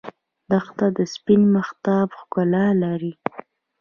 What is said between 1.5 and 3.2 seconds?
مهتاب ښکلا لري.